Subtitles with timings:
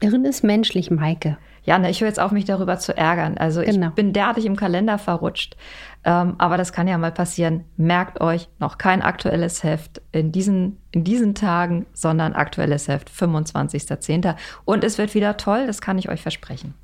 [0.00, 1.36] Irren ist menschlich, Maike.
[1.64, 3.38] Ja, ne, ich höre jetzt auf, mich darüber zu ärgern.
[3.38, 3.88] Also genau.
[3.88, 5.56] ich bin derartig im Kalender verrutscht.
[6.04, 7.64] Ähm, aber das kann ja mal passieren.
[7.76, 14.36] Merkt euch, noch kein aktuelles Heft in diesen, in diesen Tagen, sondern aktuelles Heft 25.10.
[14.66, 16.74] Und es wird wieder toll, das kann ich euch versprechen.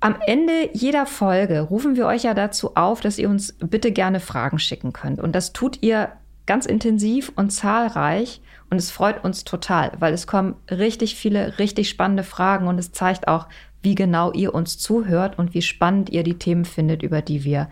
[0.00, 4.20] Am Ende jeder Folge rufen wir euch ja dazu auf, dass ihr uns bitte gerne
[4.20, 5.20] Fragen schicken könnt.
[5.20, 6.12] Und das tut ihr
[6.46, 8.40] ganz intensiv und zahlreich.
[8.70, 12.92] Und es freut uns total, weil es kommen richtig viele, richtig spannende Fragen und es
[12.92, 13.48] zeigt auch,
[13.82, 17.68] wie genau ihr uns zuhört und wie spannend ihr die Themen findet, über die wir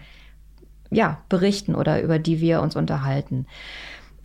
[0.91, 3.47] ja, berichten oder über die wir uns unterhalten.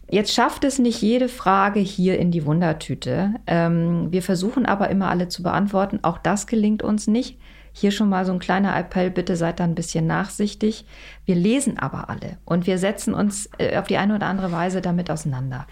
[0.09, 3.33] Jetzt schafft es nicht jede Frage hier in die Wundertüte.
[3.47, 5.99] Ähm, wir versuchen aber immer alle zu beantworten.
[6.03, 7.37] Auch das gelingt uns nicht.
[7.73, 10.85] Hier schon mal so ein kleiner Appell, bitte seid da ein bisschen nachsichtig.
[11.25, 14.81] Wir lesen aber alle und wir setzen uns äh, auf die eine oder andere Weise
[14.81, 15.67] damit auseinander.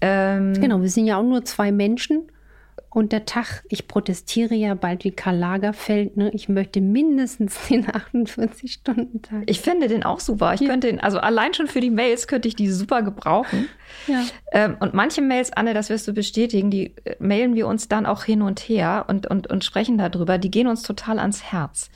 [0.00, 2.30] Ähm, genau, wir sind ja auch nur zwei Menschen
[2.90, 6.30] und der Tag, ich protestiere ja bald wie Karl Lagerfeld, ne?
[6.32, 9.42] ich möchte mindestens den 48-Stunden-Tag.
[9.46, 10.54] Ich finde den auch super.
[10.54, 10.68] Ich ja.
[10.68, 13.68] könnte den, also allein schon für die Mails könnte ich die super gebrauchen.
[14.06, 14.24] Ja.
[14.52, 18.06] Ähm, und manche Mails, Anne, das wirst du bestätigen, die äh, mailen wir uns dann
[18.06, 20.38] auch hin und her und, und, und sprechen darüber.
[20.38, 21.90] Die gehen uns total ans Herz.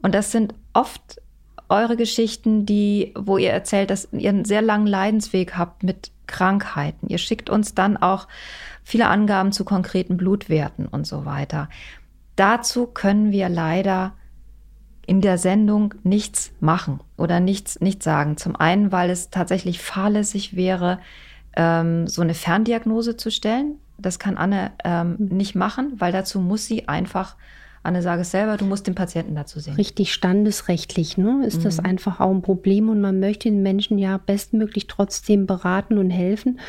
[0.00, 1.20] Und das sind oft
[1.68, 7.08] eure Geschichten, die, wo ihr erzählt, dass ihr einen sehr langen Leidensweg habt mit Krankheiten.
[7.08, 8.28] Ihr schickt uns dann auch
[8.84, 11.68] viele Angaben zu konkreten Blutwerten und so weiter.
[12.36, 14.12] Dazu können wir leider
[15.06, 18.36] in der Sendung nichts machen oder nichts, nichts sagen.
[18.36, 20.98] Zum einen, weil es tatsächlich fahrlässig wäre,
[21.56, 23.76] ähm, so eine Ferndiagnose zu stellen.
[23.98, 27.36] Das kann Anne ähm, nicht machen, weil dazu muss sie einfach
[27.86, 29.74] Anne, sage es selber, du musst den Patienten dazu sehen.
[29.74, 31.64] Richtig standesrechtlich ne, ist mhm.
[31.64, 36.10] das einfach auch ein Problem und man möchte den Menschen ja bestmöglich trotzdem beraten und
[36.10, 36.60] helfen.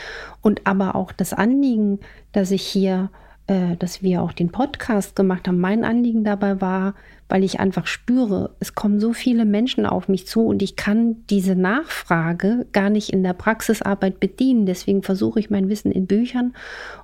[0.41, 1.99] Und aber auch das Anliegen,
[2.31, 3.09] dass ich hier
[3.47, 5.59] dass wir auch den Podcast gemacht haben.
[5.59, 6.95] Mein Anliegen dabei war,
[7.29, 11.25] weil ich einfach spüre, es kommen so viele Menschen auf mich zu und ich kann
[11.29, 14.65] diese Nachfrage gar nicht in der Praxisarbeit bedienen.
[14.65, 16.55] Deswegen versuche ich mein Wissen in Büchern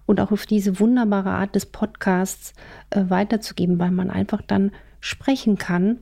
[0.06, 2.54] und auch auf diese wunderbare Art des Podcasts
[2.90, 6.00] äh, weiterzugeben, weil man einfach dann sprechen kann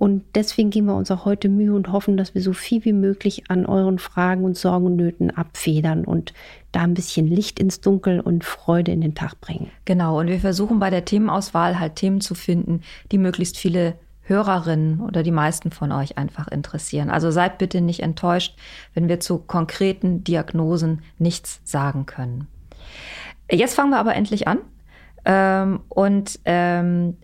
[0.00, 2.94] und deswegen geben wir uns auch heute Mühe und hoffen, dass wir so viel wie
[2.94, 6.32] möglich an euren Fragen und Sorgen und Nöten abfedern und
[6.72, 9.70] da ein bisschen Licht ins Dunkel und Freude in den Tag bringen.
[9.84, 15.00] Genau, und wir versuchen bei der Themenauswahl halt Themen zu finden, die möglichst viele Hörerinnen
[15.00, 17.10] oder die meisten von euch einfach interessieren.
[17.10, 18.56] Also seid bitte nicht enttäuscht,
[18.94, 22.46] wenn wir zu konkreten Diagnosen nichts sagen können.
[23.50, 24.58] Jetzt fangen wir aber endlich an.
[25.24, 27.16] Ähm, und ähm,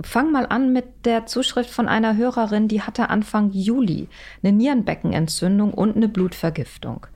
[0.00, 4.08] fang mal an mit der Zuschrift von einer Hörerin, die hatte Anfang Juli
[4.42, 7.06] eine Nierenbeckenentzündung und eine Blutvergiftung.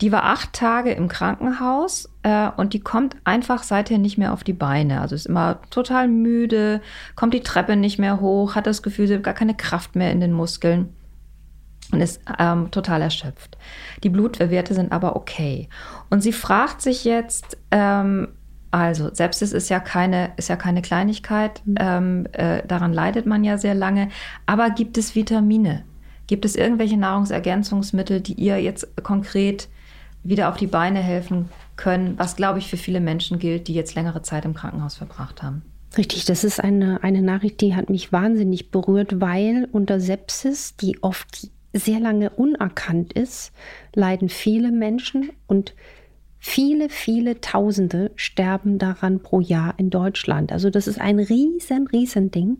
[0.00, 4.44] Die war acht Tage im Krankenhaus äh, und die kommt einfach seither nicht mehr auf
[4.44, 5.00] die Beine.
[5.00, 6.80] Also ist immer total müde,
[7.16, 10.12] kommt die Treppe nicht mehr hoch, hat das Gefühl, sie hat gar keine Kraft mehr
[10.12, 10.94] in den Muskeln
[11.90, 13.58] und ist ähm, total erschöpft.
[14.04, 15.68] Die Blutwerte sind aber okay.
[16.10, 18.28] Und sie fragt sich jetzt, ähm,
[18.70, 21.62] also, Sepsis ist ja keine, ist ja keine Kleinigkeit.
[21.64, 21.76] Mhm.
[21.80, 24.10] Ähm, äh, daran leidet man ja sehr lange.
[24.44, 25.84] Aber gibt es Vitamine,
[26.28, 29.68] Gibt es irgendwelche Nahrungsergänzungsmittel, die ihr jetzt konkret
[30.22, 33.94] wieder auf die Beine helfen können, was, glaube ich, für viele Menschen gilt, die jetzt
[33.94, 35.62] längere Zeit im Krankenhaus verbracht haben?
[35.96, 41.02] Richtig, das ist eine, eine Nachricht, die hat mich wahnsinnig berührt, weil unter Sepsis, die
[41.02, 43.52] oft sehr lange unerkannt ist,
[43.94, 45.74] leiden viele Menschen und
[46.38, 50.52] viele, viele Tausende sterben daran pro Jahr in Deutschland.
[50.52, 52.58] Also das ist ein riesen, riesen Ding.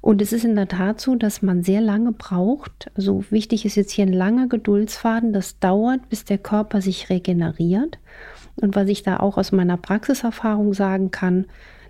[0.00, 2.90] Und es ist in der Tat so, dass man sehr lange braucht.
[2.94, 5.32] Also wichtig ist jetzt hier ein langer Geduldsfaden.
[5.32, 7.98] Das dauert, bis der Körper sich regeneriert.
[8.56, 11.46] Und was ich da auch aus meiner Praxiserfahrung sagen kann,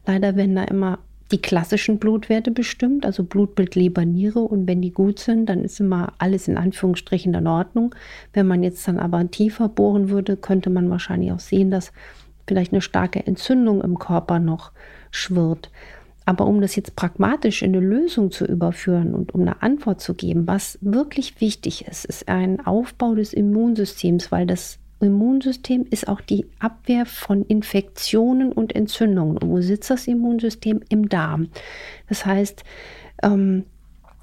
[0.07, 0.99] leider werden da immer
[1.31, 4.41] die klassischen Blutwerte bestimmt, also Blutbild, Leber, Niere.
[4.41, 7.95] Und wenn die gut sind, dann ist immer alles in Anführungsstrichen in Ordnung.
[8.33, 11.93] Wenn man jetzt dann aber tiefer bohren würde, könnte man wahrscheinlich auch sehen, dass
[12.47, 14.73] vielleicht eine starke Entzündung im Körper noch
[15.11, 15.71] schwirrt.
[16.29, 20.13] Aber um das jetzt pragmatisch in eine Lösung zu überführen und um eine Antwort zu
[20.13, 26.21] geben, was wirklich wichtig ist, ist ein Aufbau des Immunsystems, weil das Immunsystem ist auch
[26.21, 29.39] die Abwehr von Infektionen und Entzündungen.
[29.39, 30.83] Und wo sitzt das Immunsystem?
[30.91, 31.49] Im Darm.
[32.11, 32.63] Das heißt,
[33.23, 33.65] ähm,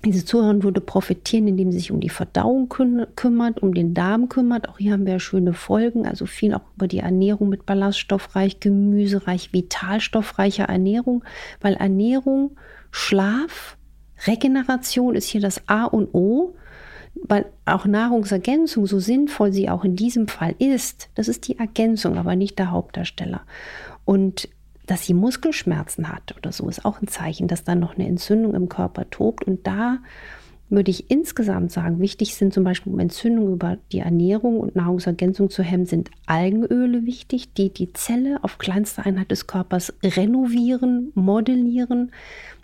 [0.05, 4.29] diese Zuhörerin würde profitieren, indem sie sich um die Verdauung kü kümmert, um den Darm
[4.29, 4.69] kümmert.
[4.69, 8.59] Auch hier haben wir ja schöne Folgen, also viel auch über die Ernährung mit ballaststoffreich,
[8.59, 11.23] gemüsereich, vitalstoffreicher Ernährung,
[11.61, 12.51] weil Ernährung,
[12.91, 13.77] Schlaf,
[14.25, 16.55] Regeneration ist hier das A und O
[17.23, 22.17] weil auch Nahrungsergänzung, so sinnvoll sie auch in diesem Fall ist, das ist die Ergänzung,
[22.17, 23.41] aber nicht der Hauptdarsteller.
[24.03, 24.49] Und
[24.85, 28.53] dass sie Muskelschmerzen hat oder so, ist auch ein Zeichen, dass dann noch eine Entzündung
[28.53, 29.45] im Körper tobt.
[29.45, 29.97] Und da
[30.69, 35.49] würde ich insgesamt sagen, wichtig sind zum Beispiel, um Entzündungen über die Ernährung und Nahrungsergänzung
[35.49, 42.11] zu hemmen, sind Algenöle wichtig, die die Zelle auf kleinster Einheit des Körpers renovieren, modellieren.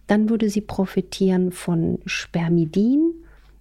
[0.08, 3.14] Dann würde sie profitieren von Spermidin,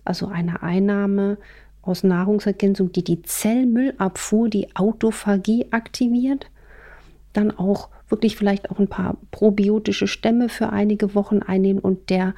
[0.04, 1.38] also eine Einnahme
[1.82, 6.46] aus Nahrungsergänzung, die die Zellmüllabfuhr, die Autophagie aktiviert.
[7.32, 11.80] Dann auch wirklich vielleicht auch ein paar probiotische Stämme für einige Wochen einnehmen.
[11.80, 12.34] Und der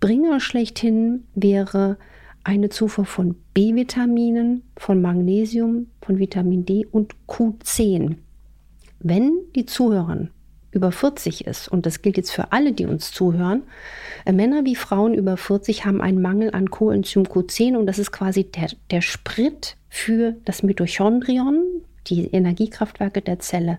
[0.00, 1.96] Bringer schlechthin wäre
[2.44, 8.16] eine Zufuhr von B-Vitaminen, von Magnesium, von Vitamin D und Q10.
[9.00, 10.28] Wenn die Zuhörer
[10.70, 13.62] über 40 ist, und das gilt jetzt für alle, die uns zuhören,
[14.26, 18.12] äh, Männer wie Frauen über 40 haben einen Mangel an Coenzym Q10 und das ist
[18.12, 23.78] quasi der, der Sprit für das Mitochondrion, die Energiekraftwerke der Zelle.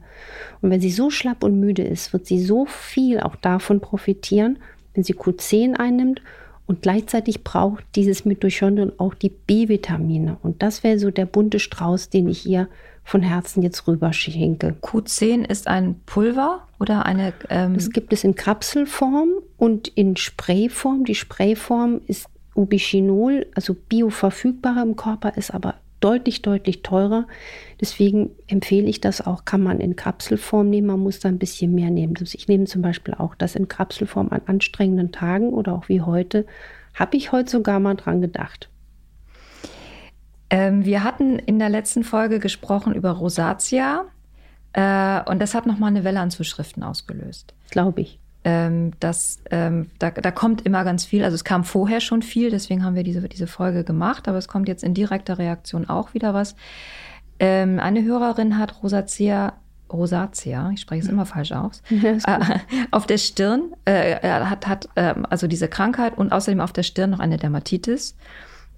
[0.62, 4.60] Und wenn sie so schlapp und müde ist, wird sie so viel auch davon profitieren,
[4.94, 6.22] wenn sie Q10 einnimmt
[6.68, 10.38] und gleichzeitig braucht dieses Mitochondrion auch die B-Vitamine.
[10.44, 12.68] Und das wäre so der bunte Strauß, den ich ihr
[13.06, 14.76] von Herzen jetzt rüberschenke.
[14.82, 17.32] Q10 ist ein Pulver oder eine.
[17.50, 21.06] Ähm das gibt es in Kapselform und in Sprayform.
[21.06, 27.28] Die Sprayform ist Ubichinol, also bioverfügbarer im Körper, ist aber deutlich, deutlich teurer.
[27.82, 30.88] Deswegen empfehle ich das auch, kann man in Kapselform nehmen.
[30.88, 32.16] Man muss da ein bisschen mehr nehmen.
[32.20, 36.02] Also ich nehme zum Beispiel auch das in Kapselform an anstrengenden Tagen oder auch wie
[36.02, 36.46] heute.
[36.94, 38.70] Habe ich heute sogar mal dran gedacht.
[40.50, 44.06] Ähm, wir hatten in der letzten Folge gesprochen über Rosatia
[44.74, 47.54] äh, und das hat nochmal eine Welle an Zuschriften ausgelöst.
[47.70, 48.20] Glaube ich.
[48.50, 52.50] Ähm, das, ähm, da, da kommt immer ganz viel, also es kam vorher schon viel,
[52.50, 56.14] deswegen haben wir diese, diese Folge gemacht, aber es kommt jetzt in direkter Reaktion auch
[56.14, 56.56] wieder was.
[57.40, 59.56] Ähm, eine Hörerin hat Rosatia
[59.92, 62.20] Rosatia, ich spreche es immer falsch aus, äh,
[62.92, 67.10] auf der Stirn, äh, hat, hat äh, also diese Krankheit und außerdem auf der Stirn
[67.10, 68.16] noch eine Dermatitis.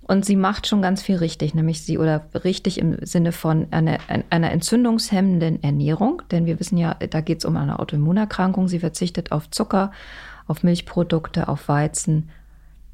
[0.10, 4.00] Und sie macht schon ganz viel richtig, nämlich sie oder richtig im Sinne von einer,
[4.32, 8.68] einer entzündungshemmenden Ernährung, denn wir wissen ja, da geht es um eine Autoimmunerkrankung.
[8.68, 9.92] Sie verzichtet auf Zucker,
[10.48, 12.30] auf Milchprodukte, auf Weizen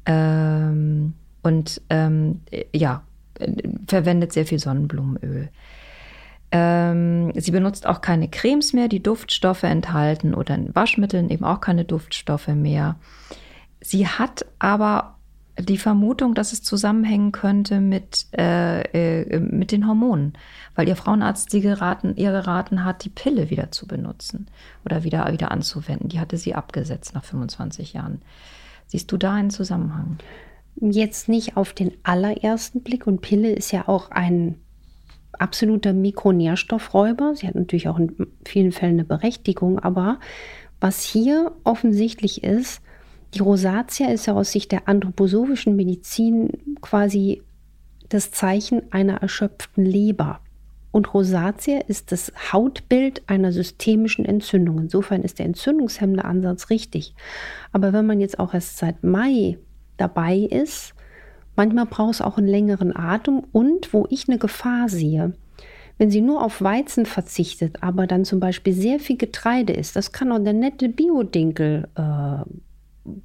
[0.04, 2.42] ähm, und ähm,
[2.74, 3.02] ja,
[3.86, 5.48] verwendet sehr viel Sonnenblumenöl.
[6.52, 11.62] Ähm, sie benutzt auch keine Cremes mehr, die Duftstoffe enthalten oder in Waschmitteln eben auch
[11.62, 12.96] keine Duftstoffe mehr.
[13.80, 15.15] Sie hat aber
[15.58, 20.34] die Vermutung, dass es zusammenhängen könnte mit, äh, äh, mit den Hormonen,
[20.74, 24.48] weil ihr Frauenarzt sie geraten, ihr geraten hat, die Pille wieder zu benutzen
[24.84, 26.08] oder wieder, wieder anzuwenden.
[26.08, 28.20] Die hatte sie abgesetzt nach 25 Jahren.
[28.86, 30.18] Siehst du da einen Zusammenhang?
[30.78, 34.56] Jetzt nicht auf den allerersten Blick und Pille ist ja auch ein
[35.32, 37.34] absoluter Mikronährstoffräuber.
[37.34, 40.20] Sie hat natürlich auch in vielen Fällen eine Berechtigung, aber
[40.80, 42.82] was hier offensichtlich ist,
[43.36, 46.50] die Rosatia ist ja aus Sicht der anthroposophischen Medizin
[46.80, 47.42] quasi
[48.08, 50.40] das Zeichen einer erschöpften Leber.
[50.90, 54.78] Und Rosatia ist das Hautbild einer systemischen Entzündung.
[54.78, 57.14] Insofern ist der entzündungshemmende Ansatz richtig.
[57.72, 59.58] Aber wenn man jetzt auch erst seit Mai
[59.98, 60.94] dabei ist,
[61.56, 65.32] Manchmal braucht es auch einen längeren Atem und wo ich eine Gefahr sehe,
[65.98, 70.12] wenn sie nur auf Weizen verzichtet, aber dann zum Beispiel sehr viel Getreide isst, das
[70.12, 72.44] kann auch der nette Biodinkel äh,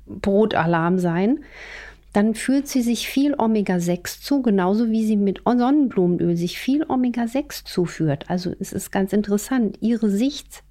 [0.06, 1.40] Brotalarm sein,
[2.14, 7.66] dann fühlt sie sich viel Omega-6 zu, genauso wie sie mit Sonnenblumenöl sich viel Omega-6
[7.66, 8.30] zuführt.
[8.30, 10.64] Also es ist ganz interessant, ihre Sicht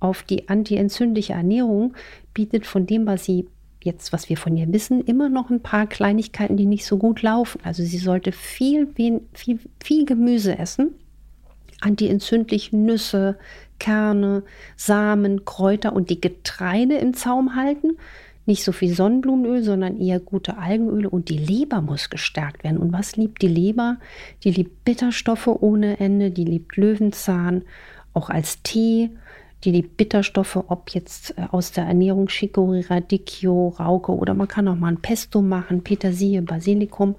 [0.00, 1.94] auf die antientzündliche Ernährung
[2.34, 3.48] bietet von dem, was sie
[3.82, 7.22] jetzt, was wir von ihr wissen, immer noch ein paar Kleinigkeiten, die nicht so gut
[7.22, 7.60] laufen.
[7.64, 8.88] Also sie sollte viel,
[9.32, 10.94] viel, viel Gemüse essen,
[11.80, 13.36] antientzündlich Nüsse,
[13.78, 14.42] Kerne,
[14.76, 17.98] Samen, Kräuter und die Getreide im Zaum halten.
[18.46, 22.78] Nicht so viel Sonnenblumenöl, sondern eher gute Algenöle und die Leber muss gestärkt werden.
[22.78, 23.98] Und was liebt die Leber?
[24.42, 27.62] Die liebt Bitterstoffe ohne Ende, die liebt Löwenzahn,
[28.12, 29.10] auch als Tee
[29.64, 34.68] die die Bitterstoffe, ob jetzt äh, aus der Ernährung Chicorée, Radicchio, Rauke oder man kann
[34.68, 37.16] auch mal ein Pesto machen, Petersilie, Basilikum.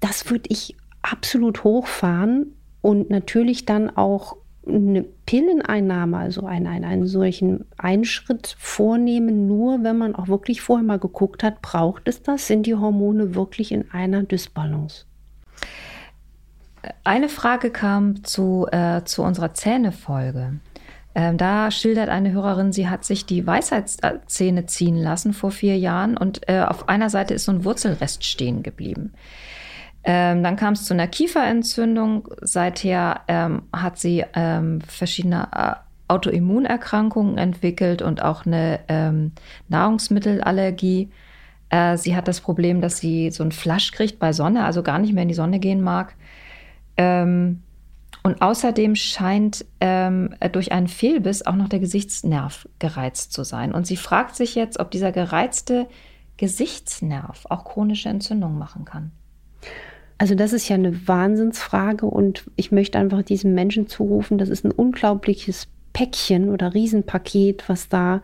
[0.00, 7.06] Das würde ich absolut hochfahren und natürlich dann auch eine Pilleneinnahme, also einen, einen, einen
[7.06, 12.46] solchen Einschritt vornehmen, nur wenn man auch wirklich vorher mal geguckt hat, braucht es das?
[12.46, 15.04] Sind die Hormone wirklich in einer Dysbalance?
[17.04, 20.60] Eine Frage kam zu, äh, zu unserer Zähnefolge.
[21.14, 26.16] Ähm, da schildert eine Hörerin, sie hat sich die Weisheitszähne ziehen lassen vor vier Jahren
[26.16, 29.12] und äh, auf einer Seite ist so ein Wurzelrest stehen geblieben.
[30.04, 32.28] Ähm, dann kam es zu einer Kieferentzündung.
[32.40, 35.74] Seither ähm, hat sie ähm, verschiedene äh,
[36.08, 39.32] Autoimmunerkrankungen entwickelt und auch eine ähm,
[39.68, 41.10] Nahrungsmittelallergie.
[41.70, 44.98] Äh, sie hat das Problem, dass sie so einen Flasch kriegt bei Sonne, also gar
[44.98, 46.14] nicht mehr in die Sonne gehen mag.
[46.96, 47.62] Ähm,
[48.24, 53.72] und außerdem scheint ähm, durch einen Fehlbiss auch noch der Gesichtsnerv gereizt zu sein.
[53.72, 55.88] Und sie fragt sich jetzt, ob dieser gereizte
[56.36, 59.12] Gesichtsnerv auch chronische Entzündungen machen kann.
[60.22, 64.64] Also das ist ja eine Wahnsinnsfrage und ich möchte einfach diesem Menschen zurufen, das ist
[64.64, 68.22] ein unglaubliches Päckchen oder Riesenpaket, was da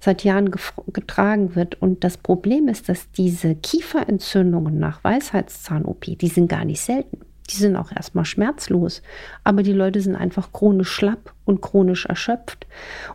[0.00, 0.50] seit Jahren
[0.92, 1.80] getragen wird.
[1.80, 7.20] Und das Problem ist, dass diese Kieferentzündungen nach Weisheitszahn-OP, die sind gar nicht selten.
[7.48, 9.00] Die sind auch erstmal schmerzlos,
[9.44, 12.66] aber die Leute sind einfach chronisch schlapp und chronisch erschöpft.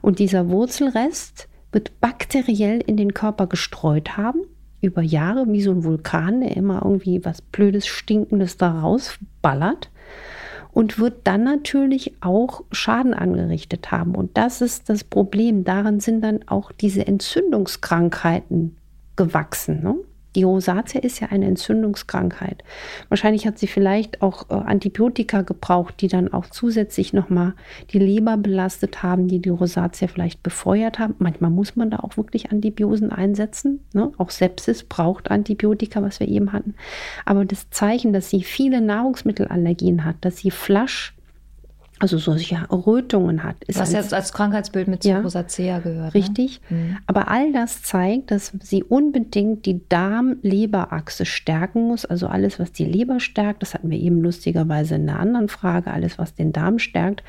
[0.02, 4.40] Und dieser Wurzelrest wird bakteriell in den Körper gestreut haben,
[4.82, 9.90] über Jahre, wie so ein Vulkan, der immer irgendwie was Blödes, Stinkendes da rausballert
[10.74, 14.16] und wird dann natürlich auch Schaden angerichtet haben.
[14.16, 15.64] Und das ist das Problem.
[15.64, 18.78] Daran sind dann auch diese Entzündungskrankheiten
[19.16, 19.84] gewachsen.
[19.84, 19.96] Ne?
[20.36, 22.64] Die Rosatia ist ja eine Entzündungskrankheit.
[23.10, 27.54] Wahrscheinlich hat sie vielleicht auch äh, Antibiotika gebraucht, die dann auch zusätzlich nochmal
[27.92, 31.16] die Leber belastet haben, die die Rosatia vielleicht befeuert haben.
[31.20, 33.82] Manchmal muss man da auch wirklich Antibiosen einsetzen.
[33.94, 34.12] Ne?
[34.18, 36.76] Auch Sepsis braucht Antibiotika, was wir eben hatten.
[37.26, 41.14] Aber das Zeichen, dass sie viele Nahrungsmittelallergien hat, dass sie Flasch
[42.02, 43.64] also solche Rötungen hat.
[43.68, 46.16] Ist Was jetzt als Krankheitsbild mit ja, Rosacea gehört.
[46.16, 46.20] Ne?
[46.20, 46.60] Richtig.
[46.70, 46.98] Ne?
[47.06, 52.06] Aber all das zeigt, dass sie unbedingt die Darm-Leber-Achse stärken muss.
[52.06, 55.92] Also alles, was die Leber stärkt, das hatten wir eben lustigerweise in einer anderen Frage,
[55.92, 57.24] alles, was den Darm stärkt.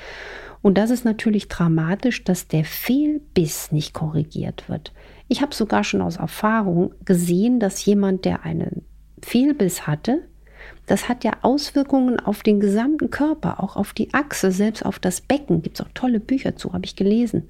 [0.62, 4.92] Und das ist natürlich dramatisch, dass der Fehlbiss nicht korrigiert wird.
[5.28, 8.86] Ich habe sogar schon aus Erfahrung gesehen, dass jemand, der einen
[9.20, 10.22] Fehlbiss hatte,
[10.92, 15.22] das hat ja Auswirkungen auf den gesamten Körper, auch auf die Achse, selbst auf das
[15.22, 15.62] Becken.
[15.62, 17.48] Gibt es auch tolle Bücher zu, habe ich gelesen.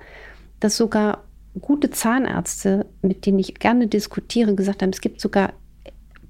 [0.61, 1.25] Dass sogar
[1.61, 5.55] gute Zahnärzte, mit denen ich gerne diskutiere, gesagt haben, es gibt sogar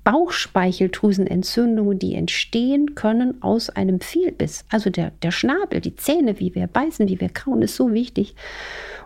[0.04, 4.64] Bauchspeicheldrüsenentzündungen, die entstehen können aus einem Fehlbiss.
[4.70, 8.36] Also der, der Schnabel, die Zähne, wie wir beißen, wie wir kauen, ist so wichtig.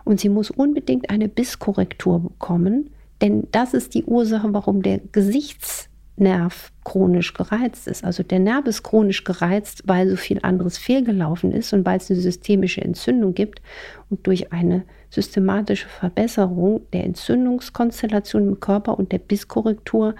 [0.05, 5.89] Und sie muss unbedingt eine Bisskorrektur bekommen, denn das ist die Ursache, warum der Gesichts
[6.17, 8.03] Nerv chronisch gereizt ist.
[8.03, 12.09] Also der Nerv ist chronisch gereizt, weil so viel anderes fehlgelaufen ist und weil es
[12.09, 13.61] eine systemische Entzündung gibt.
[14.09, 20.15] Und durch eine systematische Verbesserung der Entzündungskonstellation im Körper und der Bisskorrektur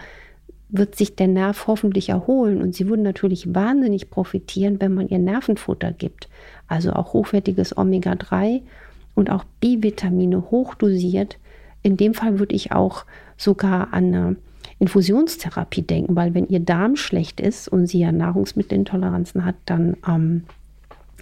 [0.70, 2.62] wird sich der Nerv hoffentlich erholen.
[2.62, 6.28] Und sie würden natürlich wahnsinnig profitieren, wenn man ihr Nervenfutter gibt.
[6.68, 8.62] Also auch hochwertiges Omega-3
[9.14, 11.38] und auch B-Vitamine hochdosiert.
[11.82, 13.04] In dem Fall würde ich auch
[13.36, 14.36] sogar an eine
[14.78, 20.44] Infusionstherapie denken, weil wenn ihr Darm schlecht ist und sie ja Nahrungsmittelintoleranzen hat, dann ähm,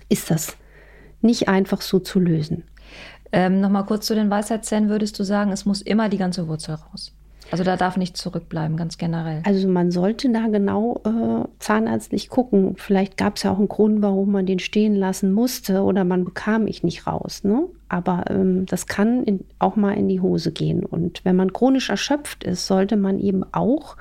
[0.08, 0.56] ist das
[1.22, 2.64] nicht einfach so zu lösen.
[3.32, 6.74] Ähm, Nochmal kurz zu den Weisheitszähnen, würdest du sagen, es muss immer die ganze Wurzel
[6.74, 7.12] raus?
[7.50, 9.42] Also da darf nichts zurückbleiben, ganz generell.
[9.44, 12.74] Also man sollte da genau äh, zahnärztlich gucken.
[12.76, 16.24] Vielleicht gab es ja auch einen Grund, warum man den stehen lassen musste oder man
[16.24, 17.44] bekam ich nicht raus.
[17.44, 17.66] Ne?
[17.88, 20.84] Aber ähm, das kann in, auch mal in die Hose gehen.
[20.84, 23.96] Und wenn man chronisch erschöpft ist, sollte man eben auch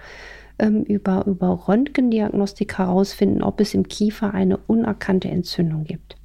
[0.58, 6.18] ähm, über, über Röntgendiagnostik herausfinden, ob es im Kiefer eine unerkannte Entzündung gibt.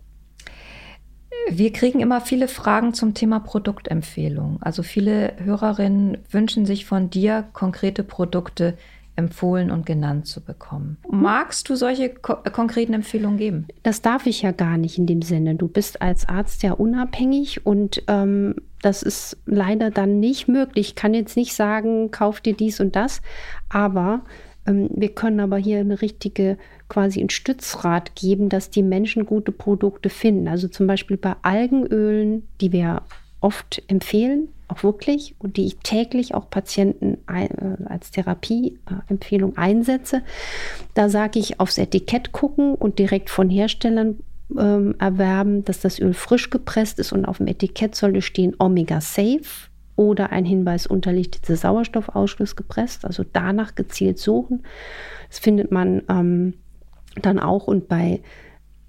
[1.48, 4.58] Wir kriegen immer viele Fragen zum Thema Produktempfehlung.
[4.60, 8.76] Also viele Hörerinnen wünschen sich von dir konkrete Produkte,
[9.16, 10.96] empfohlen und genannt zu bekommen.
[11.10, 13.66] Magst du solche ko konkreten Empfehlungen geben?
[13.82, 15.54] Das darf ich ja gar nicht in dem Sinne.
[15.54, 20.88] Du bist als Arzt ja unabhängig und ähm, das ist leider dann nicht möglich.
[20.88, 23.20] Ich kann jetzt nicht sagen, kauf dir dies und das,
[23.68, 24.22] aber
[24.66, 26.56] ähm, wir können aber hier eine richtige
[26.88, 30.48] quasi ein Stützrad geben, dass die Menschen gute Produkte finden.
[30.48, 33.02] Also zum Beispiel bei Algenölen, die wir
[33.40, 37.48] oft empfehlen, auch wirklich und die ich täglich auch Patienten äh,
[37.86, 40.22] als Therapieempfehlung einsetze.
[40.94, 44.20] Da sage ich aufs Etikett gucken und direkt von Herstellern
[44.58, 49.00] ähm, erwerben, dass das Öl frisch gepresst ist und auf dem Etikett sollte stehen Omega
[49.00, 49.40] Safe
[49.96, 53.04] oder ein Hinweis unterlichtete Sauerstoffausschluss gepresst.
[53.04, 54.62] Also danach gezielt suchen.
[55.28, 56.54] Das findet man ähm,
[57.20, 58.20] dann auch und bei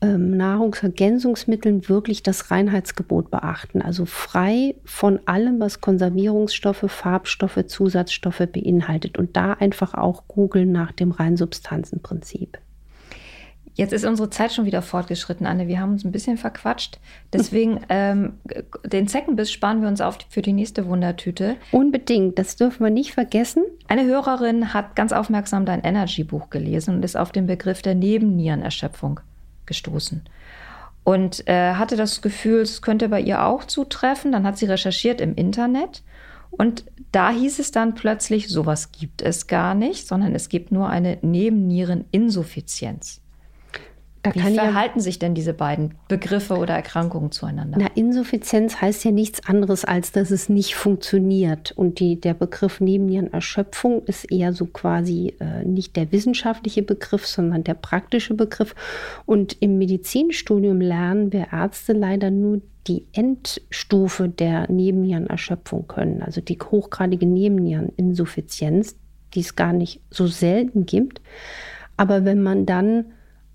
[0.08, 3.81] Nahrungsergänzungsmitteln wirklich das Reinheitsgebot beachten.
[3.81, 9.20] Also frei von allem, was Konservierungsstoffe, Farbstoffe, Zusatzstoffe beinhaltet.
[9.20, 12.58] Und da einfach auch googeln nach dem Reinsubstanzenprinzip.
[13.74, 15.67] Jetzt ist unsere Zeit schon wieder fortgeschritten, Anne.
[15.67, 17.00] Wir haben uns ein bisschen verquatscht.
[17.31, 18.34] Deswegen ähm,
[18.84, 21.55] den Zeckenbiss sparen wir uns auf für die nächste Wundertüte.
[21.72, 23.63] Unbedingt, das dürfen wir nicht vergessen.
[23.88, 29.22] Eine Hörerin hat ganz aufmerksam dein Energy-Buch gelesen und ist auf den Begriff der Nebennierenerschöpfung
[29.71, 30.21] gestoßen.
[31.03, 34.31] Und äh, hatte das Gefühl, es könnte bei ihr auch zutreffen.
[34.31, 36.03] Dann hat sie recherchiert im Internet
[36.51, 40.89] und da hieß es dann plötzlich, sowas gibt es gar nicht, sondern es gibt nur
[40.89, 43.21] eine Nebenniereninsuffizienz.
[44.23, 47.79] Da Wie verhalten ja, sich denn diese beiden Begriffe oder Erkrankungen zueinander?
[47.79, 51.71] Na, Insuffizienz heißt ja nichts anderes, als dass es nicht funktioniert.
[51.71, 57.63] Und die, der Begriff Nebennierenerschöpfung ist eher so quasi äh, nicht der wissenschaftliche Begriff, sondern
[57.63, 58.75] der praktische Begriff.
[59.25, 66.60] Und im Medizinstudium lernen wir Ärzte leider nur die Endstufe der Nebennierenerschöpfung können, also die
[66.60, 68.95] hochgradige Nebenniereninsuffizienz,
[69.34, 71.21] die es gar nicht so selten gibt.
[71.97, 73.05] Aber wenn man dann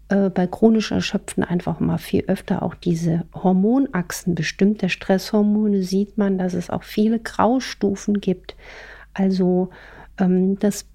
[0.08, 6.38] äh, bei chronisch Erschöpfen einfach mal viel öfter auch diese Hormonachsen bestimmter Stresshormone sieht man,
[6.38, 8.54] dass es auch viele Graustufen gibt.
[9.14, 9.70] Also
[10.18, 10.86] ähm, das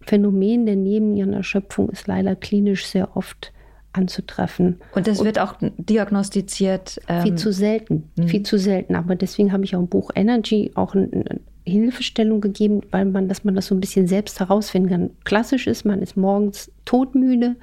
[0.00, 3.52] Phänomen der Nebennierenerschöpfung ist leider klinisch sehr oft
[3.92, 4.80] anzutreffen.
[4.94, 7.00] Und das wird auch diagnostiziert?
[7.08, 8.26] Ähm, viel zu selten, mh.
[8.26, 8.96] viel zu selten.
[8.96, 13.44] Aber deswegen habe ich auch im Buch Energy auch ein, Hilfestellung gegeben, weil man, dass
[13.44, 15.10] man das so ein bisschen selbst herausfinden kann.
[15.24, 17.56] Klassisch ist, man ist morgens todmüde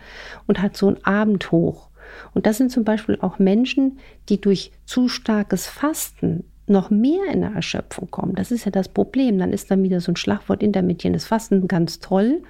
[0.48, 1.90] und hat so ein Abendhoch.
[2.34, 7.42] Und das sind zum Beispiel auch Menschen, die durch zu starkes Fasten noch mehr in
[7.42, 8.36] der Erschöpfung kommen.
[8.36, 9.38] Das ist ja das Problem.
[9.38, 12.42] Dann ist dann wieder so ein Schlagwort intermittierendes Fasten ganz toll.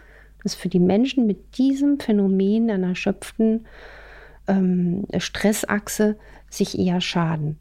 [0.44, 3.66] Das ist für die Menschen mit diesem Phänomen einer erschöpften
[4.48, 6.18] ähm, Stressachse
[6.50, 7.58] sich eher schaden.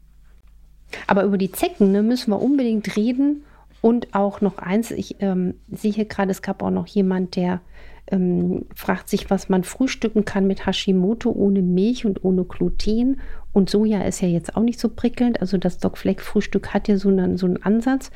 [1.07, 3.43] Aber über die Zecken ne, müssen wir unbedingt reden
[3.81, 7.61] und auch noch eins, ich ähm, sehe gerade, es gab auch noch jemand, der
[8.07, 13.21] ähm, fragt sich, was man frühstücken kann mit Hashimoto ohne Milch und ohne Gluten.
[13.53, 15.41] Und Soja ist ja jetzt auch nicht so prickelnd.
[15.41, 18.11] Also das Doc Fleck Frühstück hat ja so einen, so einen Ansatz.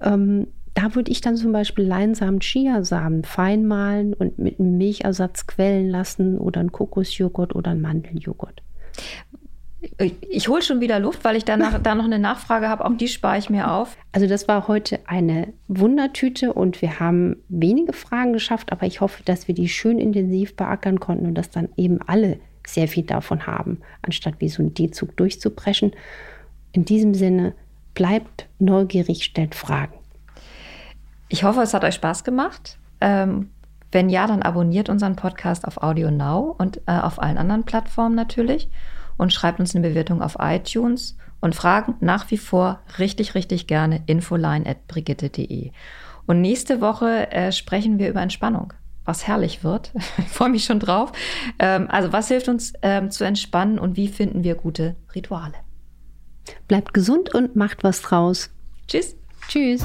[0.00, 5.46] Ähm, da würde ich dann zum Beispiel Leinsamen, Chiasamen fein mahlen und mit einem Milchersatz
[5.46, 8.62] quellen lassen oder einen Kokosjoghurt oder einen Mandeljoghurt.
[10.28, 12.84] Ich hole schon wieder Luft, weil ich danach da noch eine Nachfrage habe.
[12.84, 13.96] Auch die spare ich mir auf.
[14.12, 19.22] Also das war heute eine Wundertüte und wir haben wenige Fragen geschafft, aber ich hoffe,
[19.24, 23.46] dass wir die schön intensiv beackern konnten und dass dann eben alle sehr viel davon
[23.46, 25.92] haben, anstatt wie so ein D-Zug durchzupreschen.
[26.72, 27.54] In diesem Sinne,
[27.94, 29.94] bleibt neugierig, stellt Fragen.
[31.28, 32.78] Ich hoffe, es hat euch Spaß gemacht.
[33.00, 33.50] Ähm,
[33.92, 38.14] wenn ja, dann abonniert unseren Podcast auf Audio Now und äh, auf allen anderen Plattformen
[38.14, 38.68] natürlich
[39.20, 44.02] und schreibt uns eine Bewertung auf iTunes und fragen nach wie vor richtig, richtig gerne
[44.06, 45.72] infoline.brigitte.de.
[46.26, 48.72] Und nächste Woche äh, sprechen wir über Entspannung,
[49.04, 49.92] was herrlich wird.
[50.18, 51.12] ich freue mich schon drauf.
[51.58, 55.54] Ähm, also was hilft uns ähm, zu entspannen und wie finden wir gute Rituale?
[56.66, 58.50] Bleibt gesund und macht was draus.
[58.88, 59.16] Tschüss.
[59.48, 59.84] Tschüss.